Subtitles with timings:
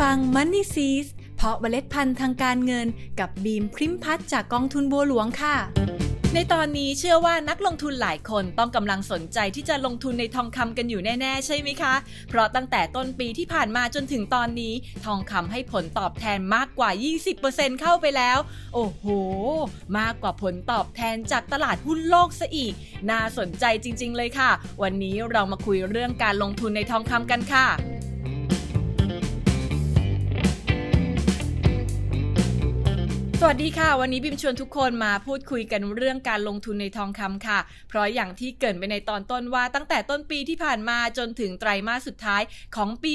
[0.00, 2.86] ฟัง Money s e e s เพาะเมล็ดพันธุ์ทางการเงิน
[3.20, 5.56] กับบีมพริมพัฒจากกองทุนบัวหลวงค่ะ
[6.34, 11.94] ในตอนนี้เชื่อว่านักลงทุนหลายคนต้องกำลังสนใจที่จะลงทุนในทองคำกันอยู่แน่ ๆ ใช่ไหมคะ
[12.28, 14.74] เพราะตั้งแต่ต้นปีที่ผ่านมาจนถึงตอนนี้
[15.04, 16.90] ทองคำให้ผลตอบแทนมากกว่า
[17.36, 18.38] 20%เข้าไปแล้ว
[18.74, 19.04] โอ้โห
[19.98, 22.74] มากกว่าผลตอบแทนจากตลาดหุ้นโลกซะอีก
[23.10, 24.50] น่าสนใจจริง ๆ เลยค่ะ
[24.82, 27.68] วันนี้เรามาคุยเรื่องการลงทุนในทองคำกันค่ะ
[33.42, 37.58] สวัสดีค่ะ วันนี้บิมชวนทุกคนมาพูดคุยกันเรื่องการลงทุนในทองคำค่ะ
[37.88, 42.42] เพราะอย่างที่เกิดไปในตอนต้นว่าตั้งแต่ต้นปีที่ผ่านมาจนถึงไตรมาสสุดท้าย
[42.76, 43.14] ของปี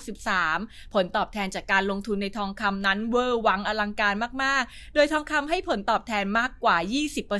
[0.00, 6.76] 2563 ผลตอบแทนจากการลงทุนในทองคำนั้นเวอร์วังอลังการมากๆ โดยทองคำให้ผลตอบแทนมากกว่า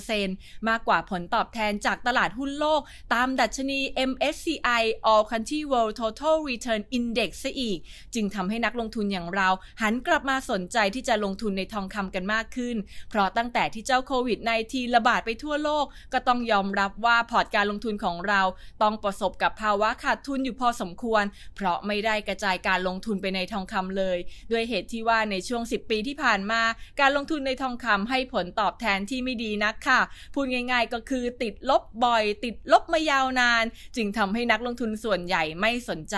[0.03, 2.81] 20%มากกว่าผลตอบแทนจากตลาดหุ้นโลก
[3.15, 7.79] ตามดัชนี MSCI All Country World Total Return Index ซะอีก
[8.15, 9.49] จึงทำให้นักลงทุนอย่างเรา
[9.83, 12.77] หันกลับมาสนใจที่จะลงทุนทุนในทองคำกันมากขึ้น
[13.11, 18.41] เพราะตั้งแต่ที่เจ้าโควิด -19 ระบาดไปทั่วโลก ก็ต้องยอมรับว่าพอร์ตการลงทุนของเรา
[18.83, 21.25] ต้องประสบกับภาวะขาดทุนอยู่พอสมควร
[21.57, 24.19] เพราะไม่ได้กระจายการลงทุนไปในทองคำเลย
[24.53, 26.63] ด้วยเหตุที่ว่าในช่วง 10 ปีที่ผ่านมา
[27.01, 30.01] การลงทุนในทองคำให้ผลตอบแทนที่ไม่ดีนักค่ะ
[30.35, 33.65] พูดง่ายๆ ก็คือติดลบบ่อย ติดลบมายาวนาน
[33.97, 36.17] จึงทำให้นักลงทุนส่วนใหญ่ไม่สนใจ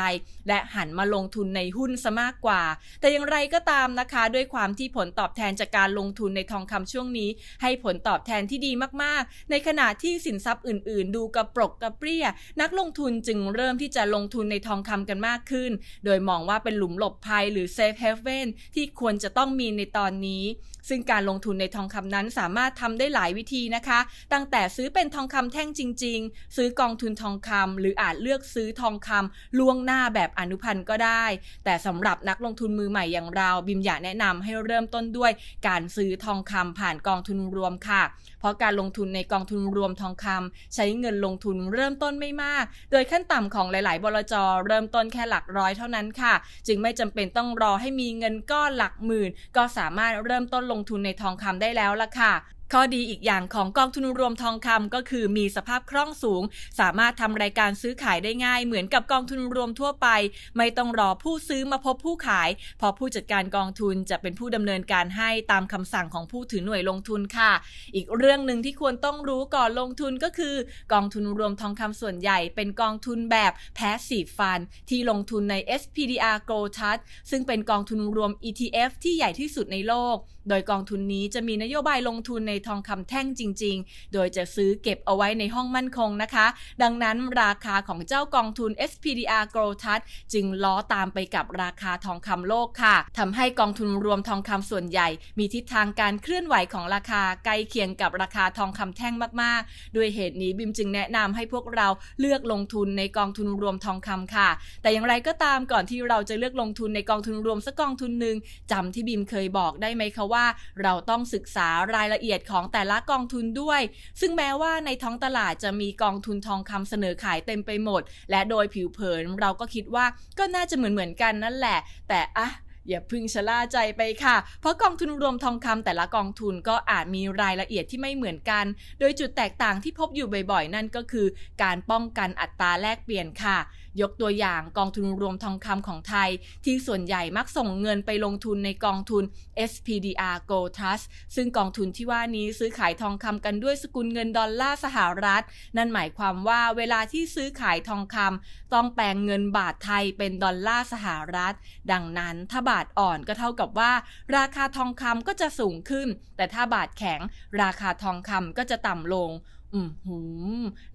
[0.49, 2.63] และหันมาลงทุนในหุ้นซะมากกว่า
[3.01, 7.31] แต่อย่างไรก็ตามนะคะ ด้วยความที่ผลตอบแทนจากการลงทุนในทองคำช่วงนี้
[7.63, 8.73] ให้ผลตอบแทนที่ดี
[9.03, 12.27] มากๆ ในขณะที่สินทรัพย์อื่น ๆ ดูกระปรกกระเปรี้ย
[12.61, 15.71] นักลงทุนจึงเริ่มที่จะลงทุนในทองคำกันมากขึ้น
[16.05, 20.45] โดยมองว่าเป็นหลุมหลบภัยหรือ safe haven ที่ควรจะต้องมีในตอนนี้
[20.89, 23.99] ซึ่งการลงทุนในทองคำนั้นสามารถทำได้หลายวิธีนะคะ
[24.33, 31.25] ตั้งแต่ซื้อเป็นทองคำแท่งจริง ๆ ซื้อกองทุนทองคำหรืออาจเลือกซื้อทองคำล่วงหน้าแบบอนุพันธ์ก็ได้
[31.65, 35.33] แต่สำหรับนักลงทุนมือใหม่อย่างเรา บิมอยากแนะนำให้เริ่มต้นด้วย
[35.69, 38.03] การซื้อทองคำผ่านกองทุนรวมค่ะ
[38.41, 44.35] เพราะการลงทุนในกองทุนรวมทองคำใช้เงินลงทุนเริ่มต้นไม่มาก โดยขั้นต่ำของหลายๆ บลจ
[44.67, 46.35] เริ่มต้นแค่หลักร้อยเท่านั้นค่ะ
[46.67, 52.33] จึงไม่จำเป็นต้องรอให้มีเงินก้อนหลักหมื่น ก็สามารถเริ่มต้นลงงทุนในทองคำได้แล้วล่ะค่ะ
[52.73, 56.43] ข้อดีอีกอย่างของกองทุนรวมทองคำก็คือมีสภาพคล่องสูง
[56.81, 60.09] สามารถทำรายการซื้อขายได้ง่าย เหมือนกับกองทุนรวมทั่วไป
[60.57, 62.49] ไม่ต้องรอผู้ซื้อมาพบผู้ขาย
[62.81, 67.53] พราะผู้จัดการกองทุนจะเป็นผู้ดำเนินการให้ตามคำสั่งของผู้ถือหน่วยลงทุนค่ะ
[67.95, 70.55] อีกเรื่องหนึ่งที่ควรต้องรู้ก่อนลงทุนก็คือ
[70.93, 77.01] กองทุนรวมทองคำส่วนใหญ่เป็นกองทุนแบบ passive fund ที่ลงทุนใน SPDR Gold Trust
[77.31, 80.19] ซึ่งเป็นกองทุนรวม ETF ที่ใหญ่ที่สุดในโลก
[80.49, 86.47] โดยกองทุนนี้จะมีนโยบายลงทุนในทองคำแท่งจริง ๆ โดยจะซื้อเก็บเอาไว้ในห้องมั่นคงนะคะ
[86.83, 90.03] ดังนั้นราคาของเจ้ากองทุน SPDR Gold Trust
[90.33, 95.09] จึงล้อตามไปกับราคาทองคำโลกค่ะทำให้กองทุนรวมทองคำส่วนใหญ่
[95.39, 101.89] มีทิศทางการเคลื่อนไหวของราคาใกล้เคียงกับราคาทองคำแท่งมากๆ ด้วยเหตุนี้บิมจึงแนะนำให้พวกเรา
[102.21, 104.49] เลือกลงทุนในกองทุนรวมทองคำค่ะ
[104.83, 108.37] แต่อย่างไรก็ตามก่อนที่เราจะเลือกลงทุนในกองทุนรวมสักกองทุนหนึ่ง
[108.73, 110.45] จำที่บิมเคยบอกได้ไหมคะว่า
[110.83, 113.81] เราต้องศึกษารายละเอียดของแต่ละกองทุนด้วย
[114.21, 120.07] ซึ่งแม้ว่าในท้องตลาดจะมีกองทุนทองคำเสนอขายเต็มไปหมด และโดยผิวเผินเราก็คิดว่า
[120.39, 122.49] ก็น่าจะเหมือนเหมือนกันนั่นแหละ แต่อะ
[122.89, 128.65] อย่าพึ่งชะล่าใจไปค่ะ เพราะกองทุนรวมทองคำแต่ละกองทุนก็อาจมีรายละเอียดที่ไม่เหมือนกัน
[129.01, 131.27] โดยจุดแตกต่างที่พบอยู่บ่อยๆ นั่นก็คือ
[131.63, 133.59] การป้องกันอัตราแลกเปลี่ยนค่ะ
[134.01, 136.31] ยกตัวอย่างกองทุนรวมทองคำของไทย
[136.65, 139.25] ที่ส่วนใหญ่มักส่งเงินไปลงทุนในกองทุน
[139.71, 145.43] SPDR Gold Trust ซึ่งกองทุนที่ว่านี้ซื้อขายทองคำกันด้วยสกุลเงินดอลลาร์สหรัฐ
[145.77, 151.55] นั่นหมายความว่าเวลาที่ซื้อขายทองคำต้องแปลงเงินบาทไทยเป็นดอลลาร์สหรัฐ
[151.93, 153.93] ดังนั้นถ้าบาทอ่อนก็เท่ากับว่า
[154.37, 157.21] ราคาทองคำก็จะสูงขึ้น แต่ถ้าบาทแข็ง
[157.63, 159.31] ราคาทองคำก็จะต่ำลง
[159.75, 160.19] อืมหู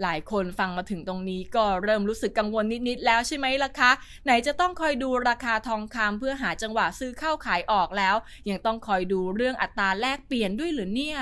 [0.01, 3.91] หลายคนฟังมาถึงตรงนี้ก็เริ่มรู้สึกกังวลนิด ๆ แล้วใช่ไหมล่ะคะ
[4.25, 8.15] ไหนจะต้องคอยดูราคาทองคำเพื่อหาจังหวะซื้อเข้าขายออกแล้ว
[8.49, 11.17] ยังต้องคอยดูเรื่องอัตราแลกเปลี่ยนด้วยหรือเนี่ย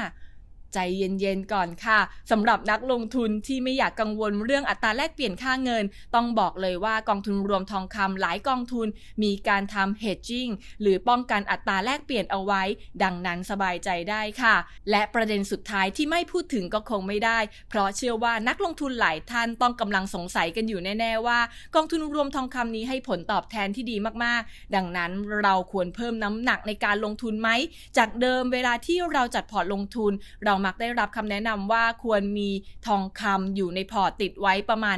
[0.73, 1.99] ใจเย็นๆก่อนค่ะ
[2.31, 5.83] สำหรับนักลงทุนที่ไม่อยากกังวลเรื่องอัตราแลกเปลี่ยนค่าเงิน
[6.15, 8.87] ต้องบอกเลยว่ากองทุนรวมทองคำหลายกองทุน
[9.23, 10.51] มีการทำ hedging
[10.81, 12.63] หรือป้องกันอัตราแลกเปลี่ยนเอาไว้
[13.03, 14.55] ดังนั้นสบายใจได้ค่ะ
[14.89, 17.39] และประเด็นสุดท้ายที่ไม่พูดถึงก็คงไม่ได้
[17.69, 21.39] เพราะเชื่อว่านักลงทุนหลายท่านต้องกำลังสงสัยกันอยู่แน่ๆว่า
[21.75, 25.11] กองทุนรวมทองคำนี้ให้ผลตอบแทนที่ดีมากๆ ดังนั้น
[25.41, 27.49] เราควรเพิ่มน้ำหนักในการลงทุนไหม
[27.97, 30.11] จากเดิมเวลาที่เราจัดพอร์ตลงทุน
[30.45, 32.49] เรามักได้รับคำแนะนำว่าควรมี
[32.87, 34.97] ทองคำอยู่ในพอร์ตติดไว้ประมาณ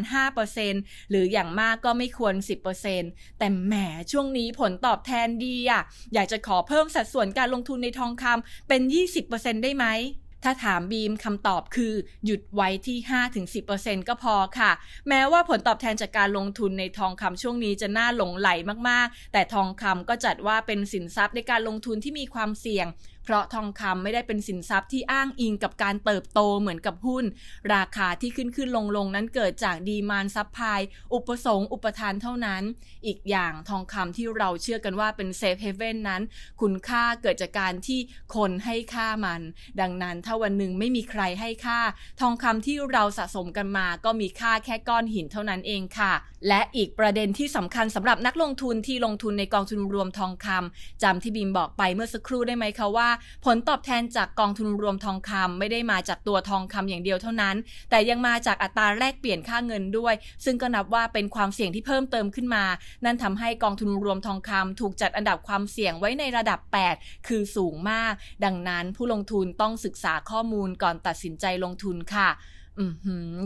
[0.56, 2.34] 5%หรืออย่างมากก็ไม่ควร
[2.88, 3.74] 10%แต่แหม
[4.12, 5.82] ช่วงนี้ผลตอบแทนดีอะ
[6.14, 8.82] อยากจะขอเพิ่มสัดส่วนการลงทุนในทองคำเป็น
[9.24, 9.86] 20%ได้ไหม
[10.44, 11.94] ถ้าถามบีมคำตอบคือ
[12.26, 12.98] หยุดไว้ที่
[13.54, 14.72] 5-10%ก็พอค่ะ
[15.10, 18.50] แม้ว่าผลตอบแทนจากการลงทุนในทองคำช่วงนี้จะน่าหลงไหล
[18.90, 22.88] มากๆ แต่ทองคำก็จัดว่าเป็นสินทรัพย์ในการลงทุนที่มีความเสี่ยง
[23.26, 27.26] เพราะทองคำไม่ได้เป็นสินทรัพย์ที่อ้างอิงกับการเติบโตเหมือนกับหุ้น
[27.74, 30.82] ราคาที่ขึ้นขึ้นลงลงนั้นเกิดจาก demand supply
[31.14, 32.64] อุปสงค์อุปทานเท่านั้น
[33.06, 36.22] อีกอย่างทองคำที่เราเชื่อกันว่าเป็น safe haven นั้น
[36.62, 38.00] คุณค่าเกิดจากการที่
[38.36, 39.42] คนให้ค่ามัน
[39.82, 41.80] ดังนั้นถ้าวันหนึ่งไม่มีใครให้ค่า
[42.22, 46.14] ทองคำที่เราสะสมกันมาก็มีค่าแค่ก้อนหินเท่านั้นเองค่ะ
[46.48, 53.10] และอีกประเด็นที่สำคัญสำหรับนักลงทุนที่ลงทุนในกองทุนรวมทองคำจำที่บีมบอกไปเมื่อสักครู่ได้ไหมคะว่า
[53.46, 57.56] ผลตอบแทนจากกองทุนรวมทองคำไม่ได้มาจากตัวทองคำอย่างเดียวเท่านั้น
[57.90, 60.14] แต่ยังมาจากอัตราแลกเปลี่ยนค่าเงินด้วย
[60.46, 62.64] ซึ่งก็นับว่าเป็นความเสี่ยงที่เพิ่มเติมขึ้นมา
[63.06, 66.60] นั่นทำให้กองทุนรวมทองคำถูกจัดอันดับความเสี่ยงไว้ในระดับ
[66.94, 68.14] 8 คือสูงมาก
[68.46, 72.30] ดังนั้นผู้ลงทุนต้องศึกษาข้อมูลก่อนตัดสินใจลงทุนค่ะ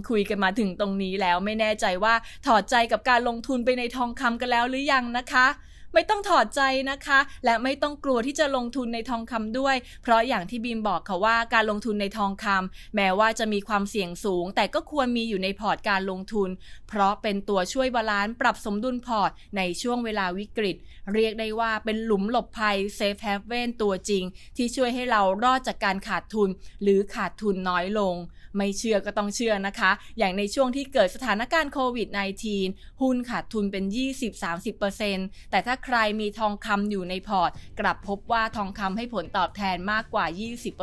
[0.10, 2.14] คุยกันมาถึงตรงนี้แล้วไม่แน่ใจว่า
[2.46, 5.48] ถอดใจกับการลงทุนไปในทองคำกันแล้วหรือยังนะคะ
[5.94, 6.62] ไม่ต้องถอดใจ
[6.92, 16.50] นะคะ และไม่ต้องกลัวที่จะลงทุนในทองคำด้วย เพราะอย่างที่บีมบอกค่ะว่าการลงทุนในทองคำแม้ว่าจะมีความเสี่ยงสูง แต่ก็ควรมีอยู่ในพอร์ตการลงทุน
[16.90, 20.76] เพราะเป็นตัวช่วย balance ปรับสมดุลพอร์ตในช่วงเวลาวิกฤต
[21.14, 24.24] เรียกได้ว่าเป็นหลุมหลบภัย safe haven ตัวจริง
[24.58, 26.50] ที่ช่วยให้เรารอดจากการขาดทุน
[26.84, 28.16] หรือขาดทุนน้อยลง
[28.58, 32.08] ไม่เชื่อก็ต้องเชื่อนะคะ อย่างในช่วงที่เกิดสถานการณ์โควิด
[32.54, 33.86] -19 หุ้นขาดทุนเป็น
[34.68, 40.26] 20-30%แต่ถ้าใครมีทองคำอยู่ในพอร์ต กลับพบว่าทองคำให้ผลตอบแทนมากกว่า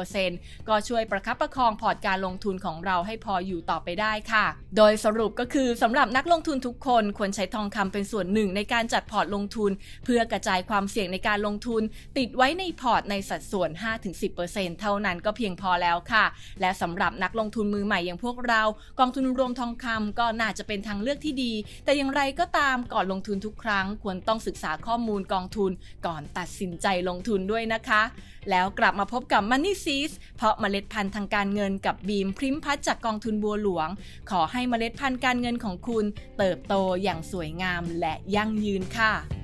[0.07, 4.47] 20%ก็ช่วยประคับประคองพอร์ตการลงทุนของเราให้พออยู่ต่อไปได้ค่ะ
[4.77, 9.71] โดยสรุปก็คือสำหรับนักลงทุนทุกคนควรใช้ทองคำเป็นส่วนหนึ่งในการจัดพอร์ตลงทุน
[10.05, 11.83] เพื่อกระจายความเสี่ยงในการลงทุน
[12.19, 13.71] ติดไว้ในพอร์ตในสัดส่วน
[14.25, 16.25] 5-10%เท่านั้นก็เพียงพอแล้วค่ะ
[16.61, 18.63] และสำหรับนักลงทุนมือใหม่อย่างพวกเรา
[18.99, 21.53] กองทุนรวมทองคำก็น่าจะเป็นทางเลือกที่ดี
[21.85, 25.71] แต่อย่างไรก็ตามก่อนลงทุนทุกครั้ง ควรต้องศึกษาข้อมูลกองทุน
[26.07, 28.03] ก่อนตัดสินใจลงทุนด้วยนะคะ
[28.51, 33.89] แล้วกลับมาพบกับ Money s e e s เพราะเมล็ดพันธุ์ทางการเงินกับบีมพริมพัฒจากกองทุนบัวหลวง
[34.31, 36.05] ขอให้เมล็ดพันธุ์การเงินของคุณ
[36.39, 39.42] เติบโตอย่างสวยงามและยั่งยืนค่ะ